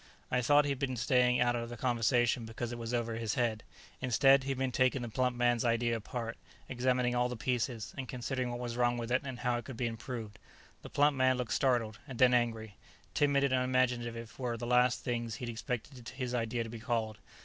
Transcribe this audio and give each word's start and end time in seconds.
I 0.31 0.41
thought 0.41 0.65
he'd 0.65 0.79
been 0.79 0.97
staying 0.97 1.39
out 1.39 1.55
of 1.55 1.69
the 1.69 1.77
conversation 1.77 2.43
because 2.43 2.71
it 2.71 2.79
was 2.79 2.91
over 2.91 3.17
his 3.17 3.35
head. 3.35 3.61
Instead, 4.01 4.45
he 4.45 4.49
had 4.49 4.57
been 4.57 4.71
taking 4.71 5.03
the 5.03 5.09
plump 5.09 5.35
man's 5.37 5.63
idea 5.63 5.95
apart, 5.95 6.39
examining 6.67 7.13
all 7.13 7.29
the 7.29 7.35
pieces, 7.37 7.93
and 7.95 8.09
considering 8.09 8.49
what 8.49 8.57
was 8.57 8.75
wrong 8.75 8.97
with 8.97 9.11
it 9.11 9.21
and 9.23 9.37
how 9.41 9.57
it 9.59 9.65
could 9.65 9.77
be 9.77 9.85
improved. 9.85 10.39
The 10.81 10.89
plump 10.89 11.15
man 11.15 11.37
looked 11.37 11.53
startled, 11.53 11.99
and 12.07 12.17
then 12.17 12.33
angry 12.33 12.77
timid 13.13 13.43
and 13.43 13.53
unimaginative 13.53 14.39
were 14.39 14.57
the 14.57 14.65
last 14.65 15.03
things 15.03 15.35
he'd 15.35 15.49
expected 15.49 16.09
his 16.09 16.33
idea 16.33 16.63
to 16.63 16.69
be 16.71 16.79
called. 16.79 17.19